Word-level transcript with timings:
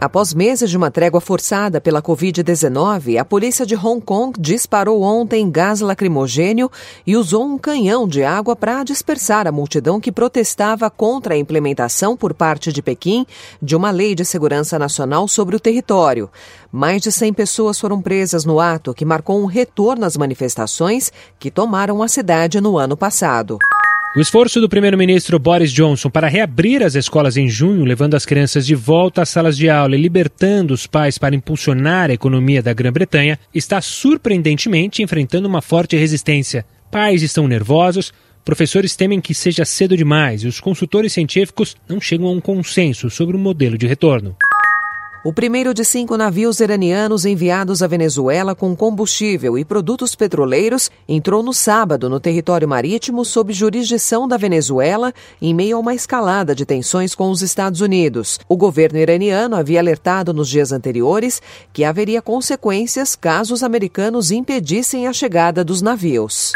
Após 0.00 0.32
meses 0.32 0.70
de 0.70 0.78
uma 0.78 0.90
trégua 0.90 1.20
forçada 1.20 1.78
pela 1.78 2.00
Covid-19, 2.00 3.20
a 3.20 3.24
polícia 3.24 3.66
de 3.66 3.76
Hong 3.76 4.00
Kong 4.00 4.32
disparou 4.40 5.02
ontem 5.02 5.50
gás 5.50 5.82
lacrimogênio 5.82 6.70
e 7.06 7.18
usou 7.18 7.44
um 7.44 7.58
canhão 7.58 8.08
de 8.08 8.24
água 8.24 8.56
para 8.56 8.82
dispersar 8.82 9.46
a 9.46 9.52
multidão 9.52 10.00
que 10.00 10.10
protestava 10.10 10.88
contra 10.88 11.34
a 11.34 11.36
implementação 11.36 12.16
por 12.16 12.32
parte 12.32 12.72
de 12.72 12.80
Pequim 12.80 13.26
de 13.60 13.76
uma 13.76 13.90
lei 13.90 14.14
de 14.14 14.24
segurança 14.24 14.78
nacional 14.78 15.28
sobre 15.28 15.54
o 15.54 15.60
território. 15.60 16.30
Mais 16.72 17.02
de 17.02 17.12
100 17.12 17.34
pessoas 17.34 17.78
foram 17.78 18.00
presas 18.00 18.46
no 18.46 18.58
ato 18.58 18.94
que 18.94 19.04
marcou 19.04 19.38
um 19.38 19.44
retorno 19.44 20.06
às 20.06 20.16
manifestações 20.16 21.12
que 21.38 21.50
tomaram 21.50 22.02
a 22.02 22.08
cidade 22.08 22.58
no 22.58 22.78
ano 22.78 22.96
passado. 22.96 23.58
O 24.16 24.20
esforço 24.20 24.60
do 24.60 24.68
primeiro-ministro 24.68 25.38
Boris 25.38 25.70
Johnson 25.70 26.10
para 26.10 26.26
reabrir 26.26 26.82
as 26.82 26.96
escolas 26.96 27.36
em 27.36 27.48
junho, 27.48 27.84
levando 27.84 28.16
as 28.16 28.26
crianças 28.26 28.66
de 28.66 28.74
volta 28.74 29.22
às 29.22 29.28
salas 29.28 29.56
de 29.56 29.70
aula 29.70 29.94
e 29.94 30.02
libertando 30.02 30.74
os 30.74 30.84
pais 30.84 31.16
para 31.16 31.36
impulsionar 31.36 32.10
a 32.10 32.14
economia 32.14 32.60
da 32.60 32.72
Grã-Bretanha, 32.72 33.38
está 33.54 33.80
surpreendentemente 33.80 35.00
enfrentando 35.00 35.46
uma 35.46 35.62
forte 35.62 35.96
resistência. 35.96 36.66
Pais 36.90 37.22
estão 37.22 37.46
nervosos, 37.46 38.12
professores 38.44 38.96
temem 38.96 39.20
que 39.20 39.32
seja 39.32 39.64
cedo 39.64 39.96
demais 39.96 40.42
e 40.42 40.48
os 40.48 40.58
consultores 40.58 41.12
científicos 41.12 41.76
não 41.88 42.00
chegam 42.00 42.26
a 42.26 42.32
um 42.32 42.40
consenso 42.40 43.08
sobre 43.10 43.36
o 43.36 43.38
modelo 43.38 43.78
de 43.78 43.86
retorno. 43.86 44.34
O 45.22 45.34
primeiro 45.34 45.74
de 45.74 45.84
cinco 45.84 46.16
navios 46.16 46.60
iranianos 46.60 47.26
enviados 47.26 47.82
à 47.82 47.86
Venezuela 47.86 48.54
com 48.54 48.74
combustível 48.74 49.58
e 49.58 49.66
produtos 49.66 50.14
petroleiros 50.14 50.90
entrou 51.06 51.42
no 51.42 51.52
sábado 51.52 52.08
no 52.08 52.18
território 52.18 52.66
marítimo 52.66 53.22
sob 53.22 53.52
jurisdição 53.52 54.26
da 54.26 54.38
Venezuela, 54.38 55.12
em 55.40 55.52
meio 55.52 55.76
a 55.76 55.80
uma 55.80 55.94
escalada 55.94 56.54
de 56.54 56.64
tensões 56.64 57.14
com 57.14 57.30
os 57.30 57.42
Estados 57.42 57.82
Unidos. 57.82 58.40
O 58.48 58.56
governo 58.56 58.98
iraniano 58.98 59.56
havia 59.56 59.80
alertado 59.80 60.32
nos 60.32 60.48
dias 60.48 60.72
anteriores 60.72 61.42
que 61.70 61.84
haveria 61.84 62.22
consequências 62.22 63.14
caso 63.14 63.52
os 63.52 63.62
americanos 63.62 64.30
impedissem 64.30 65.06
a 65.06 65.12
chegada 65.12 65.62
dos 65.62 65.82
navios. 65.82 66.52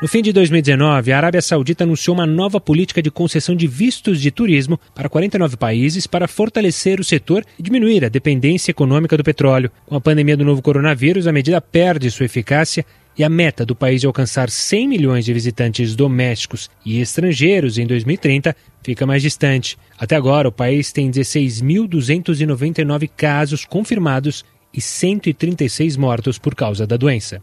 No 0.00 0.08
fim 0.08 0.22
de 0.22 0.32
2019, 0.32 1.12
a 1.12 1.16
Arábia 1.18 1.42
Saudita 1.42 1.84
anunciou 1.84 2.16
uma 2.16 2.24
nova 2.24 2.58
política 2.58 3.02
de 3.02 3.10
concessão 3.10 3.54
de 3.54 3.66
vistos 3.66 4.18
de 4.18 4.30
turismo 4.30 4.80
para 4.94 5.10
49 5.10 5.58
países 5.58 6.06
para 6.06 6.26
fortalecer 6.26 6.98
o 6.98 7.04
setor 7.04 7.44
e 7.58 7.62
diminuir 7.62 8.06
a 8.06 8.08
dependência 8.08 8.70
econômica 8.70 9.14
do 9.14 9.22
petróleo. 9.22 9.70
Com 9.84 9.96
a 9.96 10.00
pandemia 10.00 10.38
do 10.38 10.44
novo 10.44 10.62
coronavírus, 10.62 11.26
a 11.26 11.32
medida 11.32 11.60
perde 11.60 12.10
sua 12.10 12.24
eficácia 12.24 12.82
e 13.18 13.22
a 13.22 13.28
meta 13.28 13.66
do 13.66 13.76
país 13.76 14.00
de 14.00 14.06
alcançar 14.06 14.48
100 14.48 14.88
milhões 14.88 15.26
de 15.26 15.34
visitantes 15.34 15.94
domésticos 15.94 16.70
e 16.82 16.98
estrangeiros 16.98 17.76
em 17.76 17.86
2030 17.86 18.56
fica 18.82 19.04
mais 19.04 19.20
distante. 19.20 19.76
Até 19.98 20.16
agora, 20.16 20.48
o 20.48 20.52
país 20.52 20.92
tem 20.92 21.10
16.299 21.10 23.10
casos 23.14 23.66
confirmados 23.66 24.46
e 24.72 24.80
136 24.80 25.98
mortos 25.98 26.38
por 26.38 26.54
causa 26.54 26.86
da 26.86 26.96
doença. 26.96 27.42